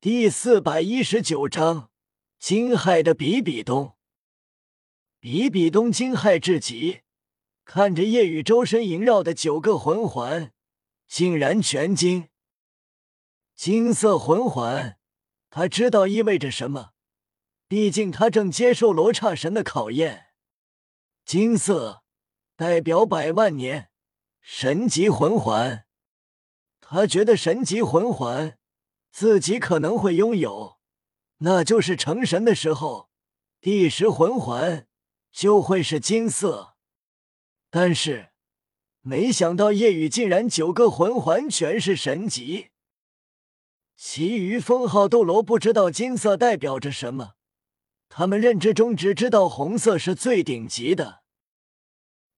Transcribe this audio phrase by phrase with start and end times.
[0.00, 1.90] 第四百一十九章
[2.38, 3.96] 惊骇的比比东。
[5.18, 7.00] 比比东惊骇至极，
[7.64, 10.52] 看着夜雨周身萦绕的九个魂环，
[11.08, 12.28] 竟然全惊。
[13.56, 15.00] 金色魂环，
[15.50, 16.92] 他知道意味着什么，
[17.66, 20.26] 毕竟他正接受罗刹神的考验。
[21.24, 22.04] 金色
[22.54, 23.90] 代表百万年，
[24.40, 25.86] 神级魂环。
[26.80, 28.57] 他觉得神级魂环。
[29.18, 30.78] 自己可能会拥有，
[31.38, 33.10] 那就是成神的时候，
[33.60, 34.86] 第十魂环
[35.32, 36.76] 就会是金色。
[37.68, 38.28] 但是，
[39.00, 42.68] 没想到夜雨竟然九个魂环全是神级。
[43.96, 47.32] 其余封号斗罗不知道金色代表着什么，
[48.08, 51.24] 他们认知中只知道红色是最顶级的。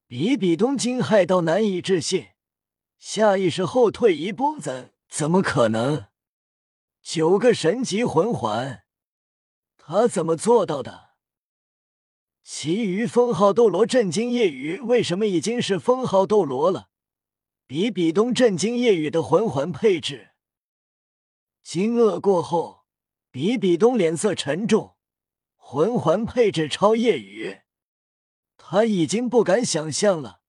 [0.06, 2.28] 比比东惊骇到难以置信，
[2.98, 6.06] 下意识后退一步，怎怎么可能？
[7.02, 8.84] 九个神级魂环，
[9.76, 11.10] 他怎么做到的？
[12.42, 16.90] 其余封号斗罗震惊夜雨为什么已经是封号斗罗了？
[17.66, 20.32] 比比东震惊夜雨的魂环配置。
[21.62, 22.84] 惊愕过后，
[23.30, 24.96] 比比东脸色沉重，
[25.56, 27.60] 魂环配置超夜雨，
[28.56, 30.42] 他已经不敢想象了，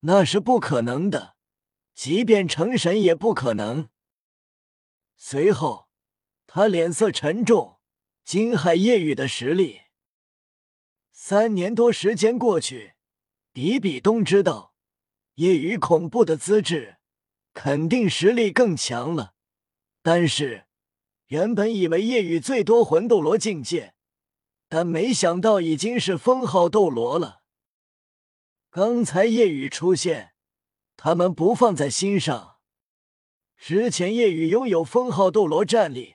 [0.00, 1.36] 那是不可能的，
[1.94, 3.88] 即便成神也不可能。
[5.16, 5.87] 随后。
[6.50, 7.78] 他脸色沉重，
[8.24, 9.82] 惊骇夜雨的实力。
[11.12, 12.94] 三年多时间过去，
[13.52, 14.72] 比比东知道
[15.34, 16.96] 夜雨恐怖的资质，
[17.52, 19.34] 肯定实力更强了。
[20.00, 20.64] 但是
[21.26, 23.94] 原本以为夜雨最多魂斗罗境界，
[24.70, 27.42] 但没想到已经是封号斗罗了。
[28.70, 30.32] 刚才夜雨出现，
[30.96, 32.56] 他们不放在心上。
[33.58, 36.14] 之前夜雨拥有封号斗罗战力。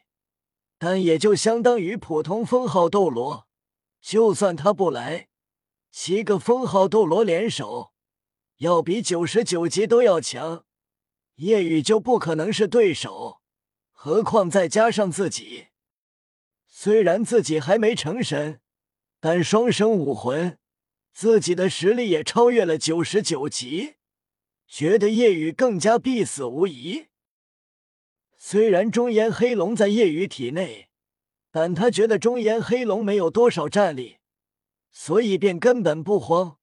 [0.86, 3.48] 但也就相当于普通封号斗罗，
[4.02, 5.30] 就算他不来，
[5.89, 7.94] 七个封号斗罗联手，
[8.58, 10.66] 要比九十九级都要强，
[11.36, 13.39] 夜雨就不可能是对手。
[13.93, 15.67] 何况再加上自己，
[16.67, 18.60] 虽然自己还没成神，
[19.22, 20.60] 但双生武魂，
[21.14, 23.93] 自己的实力也超越了九十九级，
[24.67, 27.05] 觉得夜雨更加必死无疑。
[28.45, 30.89] 虽然中炎黑龙在夜雨体内，
[31.49, 34.17] 但他觉得中炎黑龙没有多少战力，
[34.92, 36.58] 所以便根本不慌，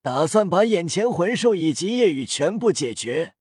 [0.00, 3.34] 打算把眼前魂兽以及夜雨全部解决。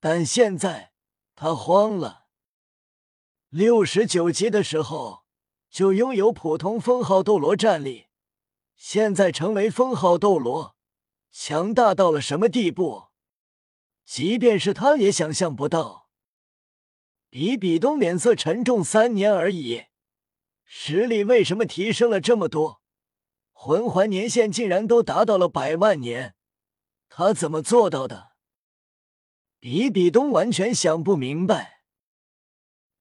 [0.00, 0.90] 但现在
[1.36, 2.24] 他慌了。
[3.50, 5.22] 六十九级的时候
[5.70, 8.08] 就拥有普通封号斗罗战力，
[8.74, 10.74] 现在成为封号斗罗，
[11.30, 13.04] 强大到了什么地步？
[14.04, 16.01] 即便是他也想象不到。
[17.32, 19.84] 比比东脸色沉重，三年而已，
[20.66, 22.82] 实力为什么提升了这么多？
[23.54, 26.34] 魂环年限竟然都达到了百万年，
[27.08, 28.32] 他怎么做到的？
[29.58, 31.84] 比比东完全想不明白。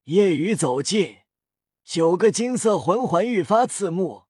[0.05, 1.17] 夜雨走近，
[1.83, 4.23] 九个金色魂环愈发刺目。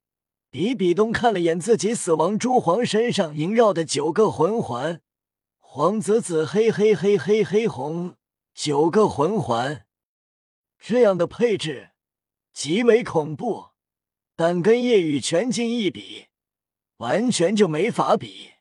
[0.49, 5.03] 比比东看了眼自己死亡蛛皇身上萦绕的九个魂环，
[5.59, 8.15] 黄紫紫黑黑黑黑黑红，
[8.55, 9.85] 九个魂环。
[10.83, 11.91] 这样的配置
[12.51, 13.69] 极为恐怖，
[14.35, 16.29] 但跟夜雨全境一比，
[16.97, 18.53] 完全就没法比。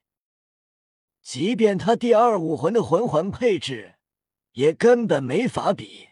[1.23, 3.95] 即便他第二武魂的魂环配置，
[4.53, 6.11] 也根本没法比。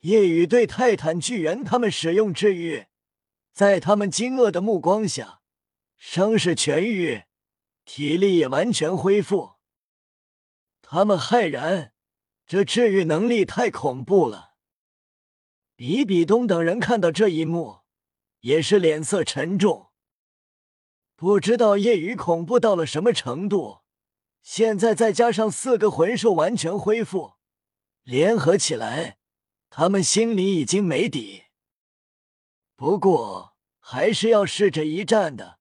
[0.00, 2.86] 夜雨对泰坦巨猿他们使用治愈，
[3.52, 5.40] 在他们惊愕的目光下，
[5.96, 7.22] 伤势痊愈，
[7.84, 9.52] 体力也完全恢复。
[10.82, 11.92] 他们骇然，
[12.44, 14.53] 这治愈能力太恐怖了。
[15.76, 17.80] 比比东等人看到这一幕，
[18.40, 19.90] 也是脸色沉重。
[21.16, 23.80] 不知道夜雨恐怖到了什么程度，
[24.42, 27.34] 现在再加上四个魂兽完全恢复，
[28.02, 29.18] 联合起来，
[29.68, 31.44] 他们心里已经没底。
[32.76, 35.58] 不过还是要试着一战的。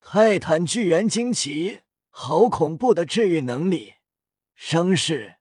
[0.00, 3.94] 泰坦巨猿惊奇，好恐怖的治愈能力，
[4.56, 5.36] 伤势、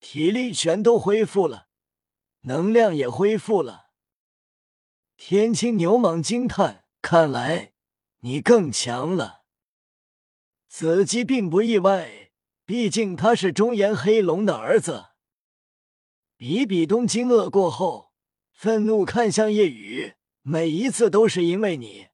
[0.00, 1.69] 体力全都恢复了。
[2.42, 3.90] 能量也恢复了。
[5.16, 7.72] 天青牛蟒惊叹：“看来
[8.20, 9.42] 你更强了。”
[10.66, 12.30] 子姬并不意外，
[12.64, 15.06] 毕竟他是中炎黑龙的儿子。
[16.36, 18.12] 比比东惊愕过后，
[18.52, 22.08] 愤怒看向夜雨：“每一次都是因为你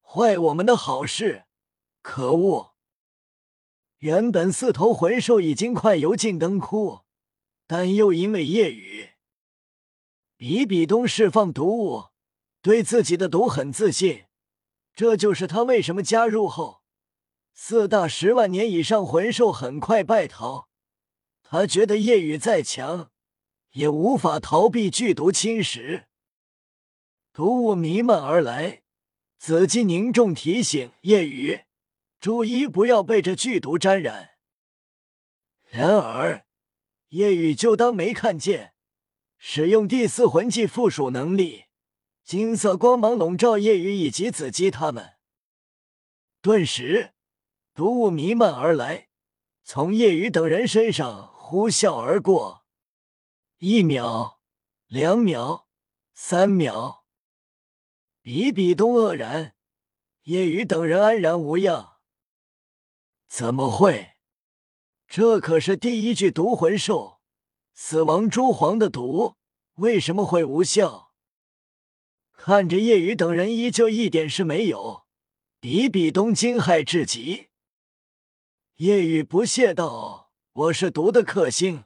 [0.00, 1.44] 坏我们的好事，
[2.02, 2.74] 可恶！”
[3.98, 7.02] 原本四头魂兽已经快油尽灯枯，
[7.68, 9.09] 但又因为夜雨。
[10.40, 12.04] 比比东释放毒物，
[12.62, 14.24] 对自己的毒很自信，
[14.94, 16.80] 这就是他为什么加入后，
[17.52, 20.70] 四大十万年以上魂兽很快败逃。
[21.42, 23.10] 他觉得夜雨再强，
[23.72, 26.04] 也无法逃避剧毒侵蚀。
[27.34, 28.80] 毒雾弥漫而来，
[29.36, 31.64] 紫姬凝重提醒夜雨，
[32.18, 34.30] 注意不要被这剧毒沾染。
[35.68, 36.46] 然而，
[37.10, 38.72] 夜雨就当没看见，
[39.42, 41.64] 使用第四魂技附属能力，
[42.22, 45.14] 金色光芒笼罩夜雨以及紫姬他们。
[46.42, 47.14] 顿时，
[47.72, 49.08] 毒雾弥漫而来，
[49.64, 52.66] 从夜雨等人身上呼啸而过。
[53.60, 54.42] 一秒，
[54.86, 55.66] 两秒，
[56.12, 57.06] 三秒，
[58.20, 59.56] 比比东愕然，
[60.24, 61.96] 夜雨等人安然无恙。
[63.26, 64.16] 怎么会？
[65.08, 67.19] 这可是第一具毒魂兽，
[67.72, 69.36] 死亡蛛皇的毒
[69.76, 71.12] 为什么会无效？
[72.32, 75.04] 看着叶雨等人依旧一点事没有，
[75.60, 77.48] 比比东惊骇至极。
[78.76, 81.84] 叶雨不屑道：“我是毒的克星，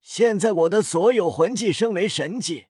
[0.00, 2.66] 现在我的所有魂技升为神技，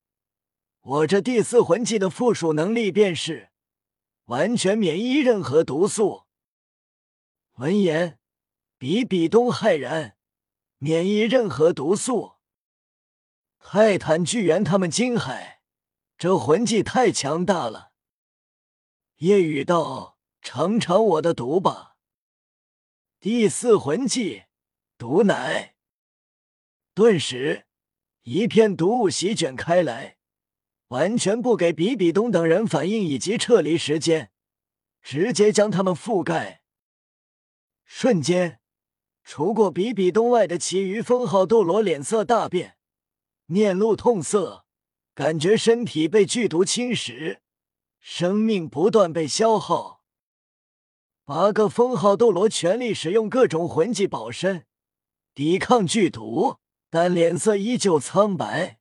[0.80, 3.50] 我这第四魂技的附属能力便是
[4.26, 6.24] 完全免疫任何毒素。”
[7.58, 8.18] 闻言。
[8.78, 10.16] 比比东骇然，
[10.78, 12.32] 免疫任何毒素。
[13.64, 15.58] 泰坦巨猿他们惊骇，
[16.18, 17.92] 这魂技太强大了。
[19.16, 21.96] 夜雨道：“尝尝我的毒吧。”
[23.18, 24.42] 第四魂技
[24.98, 25.74] 毒奶，
[26.92, 27.66] 顿时
[28.24, 30.18] 一片毒雾席卷开来，
[30.88, 34.32] 完全不给比比东等人反应以及撤离时间，
[35.00, 36.62] 直接将他们覆盖。
[37.84, 38.58] 瞬间。
[39.24, 42.76] 除过比比东外的其余封号斗罗脸色大变，
[43.46, 44.64] 面露痛色，
[45.14, 47.40] 感觉身体被剧毒侵蚀，
[48.00, 50.02] 生命不断被消耗。
[51.24, 54.66] 八个封号斗罗全力使用各种魂技保身，
[55.34, 56.56] 抵抗剧毒，
[56.90, 58.80] 但脸色依旧苍白。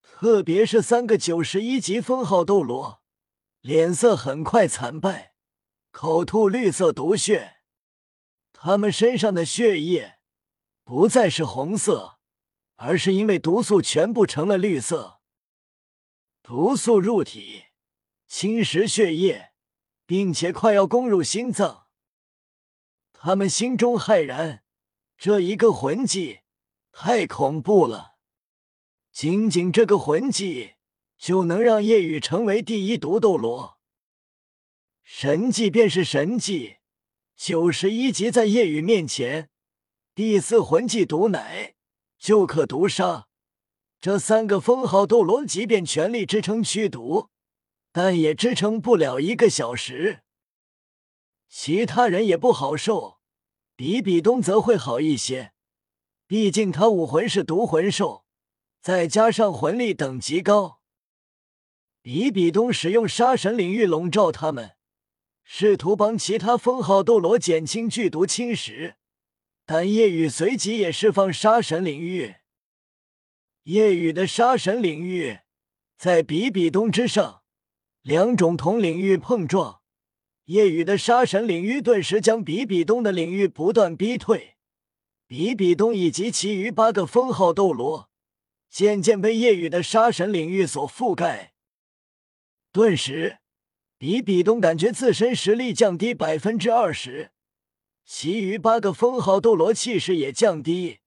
[0.00, 3.02] 特别是三个九十一级封号斗罗，
[3.62, 5.34] 脸色很快惨败，
[5.90, 7.56] 口吐绿色毒血。
[8.52, 10.18] 他们身上的血液
[10.84, 12.19] 不再是红色，
[12.82, 15.20] 而是因为毒素全部成了绿色。
[16.42, 17.64] 毒素入体，
[18.26, 19.52] 侵蚀血液，
[20.06, 21.86] 并且快要攻入心脏。
[23.12, 24.62] 他们心中骇然，
[25.18, 26.40] 这一个魂技
[26.90, 28.16] 太恐怖了。
[29.12, 30.76] 仅仅这个魂技
[31.18, 33.78] 就能让夜雨成为第一毒斗罗，
[35.02, 36.78] 神技便是神技。
[37.36, 39.50] 九十一级在夜雨面前，
[40.14, 41.74] 第四魂技毒奶
[42.20, 43.26] 就可毒杀
[43.98, 45.44] 这三个封号斗罗。
[45.44, 47.30] 即便全力支撑驱毒，
[47.90, 50.20] 但也支撑不了一个小时。
[51.48, 53.18] 其他人也不好受，
[53.74, 55.52] 比比东则会好一些，
[56.26, 58.24] 毕竟他武魂是毒魂兽，
[58.80, 60.80] 再加上魂力等级高。
[62.02, 64.76] 比比东使用杀神领域笼罩他们。
[65.42, 68.94] 试图帮其他封号斗罗减轻剧毒侵蚀，
[69.72, 72.34] 但夜雨随即也释放杀神领域。
[73.62, 75.38] 夜雨的杀神领域
[75.96, 77.44] 在比比东之上，
[78.02, 79.80] 两种同领域碰撞，
[80.46, 84.56] 夜雨的杀神领域顿时将比比东的领域不断逼退。
[85.28, 88.10] 比比东以及其余八个封号斗罗
[88.68, 91.52] 渐渐被夜雨的杀神领域所覆盖，
[92.72, 93.38] 顿时。
[93.96, 97.30] 比比东感觉自身实力降低百分之二十，
[98.04, 100.98] 其余八个封号斗罗气势也降低，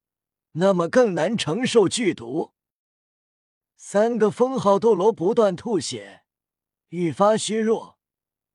[0.53, 2.53] 那么更难承受剧毒。
[3.75, 6.23] 三个封号斗罗不断吐血，
[6.89, 7.97] 愈发虚弱，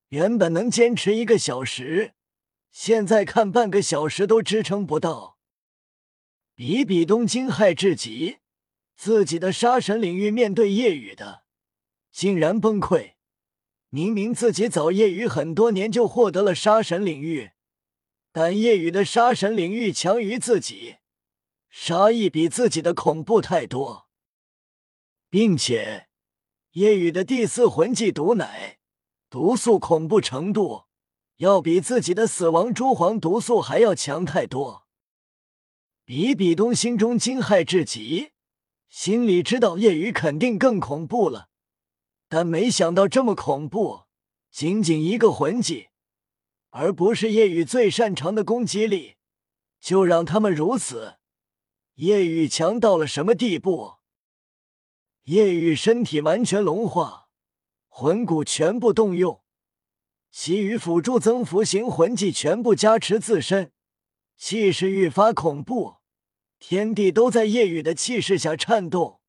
[0.08, 2.14] 原本能坚持一个小时，
[2.70, 5.38] 现在看半个小时都支撑不到。
[6.54, 8.38] 比比东惊骇至极，
[8.96, 11.44] 自己的杀神领域面对夜雨的，
[12.10, 13.12] 竟然崩溃。
[13.90, 17.52] 明明自己早夜雨很多年就获得了杀神领域，
[18.40, 20.98] 但夜雨的杀神领域强于自己，
[21.68, 24.06] 杀意比自己的恐怖太多，
[25.28, 26.06] 并且
[26.74, 28.78] 夜雨的第四魂技毒奶
[29.28, 30.84] 毒素恐怖程度
[31.38, 34.86] 要比自己的死亡蛛皇毒素还要强太多。
[36.04, 38.30] 比比东心中惊骇至极，
[38.88, 41.48] 心里知道夜雨肯定更恐怖了。
[42.28, 44.02] 但没想到这么恐怖，
[44.52, 45.87] 仅仅一个魂技，
[46.80, 49.16] 而不是夜雨最擅长的攻击力，
[49.80, 51.16] 就让他们如此。
[51.94, 53.94] 夜雨强到了什么地步？
[55.24, 57.30] 夜雨身体完全融化，
[57.88, 59.42] 魂骨全部动用，
[60.30, 63.72] 其余辅助增幅型魂技全部加持自身，
[64.36, 65.96] 气势愈发恐怖，
[66.60, 69.20] 天地都在夜雨的气势下颤动，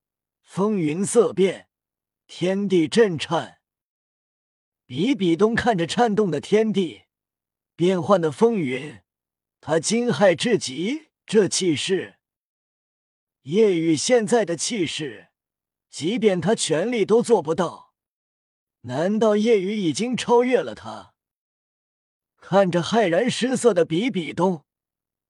[0.43, 1.67] 风云色变，
[2.27, 3.57] 天地震颤。
[4.85, 7.05] 比比东看着颤动的天地，
[7.79, 8.99] 变幻的风云，
[9.61, 11.11] 他惊骇至极。
[11.25, 12.17] 这气势，
[13.43, 15.29] 夜雨现在的气势，
[15.89, 17.93] 即便他全力都做不到。
[18.81, 21.13] 难道夜雨已经超越了他？
[22.41, 24.65] 看着骇然失色的比比东，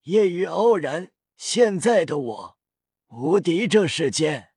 [0.06, 2.58] 夜雨傲然：“现在的我，
[3.10, 4.53] 无敌这世间。”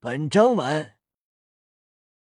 [0.00, 0.91] 本章完。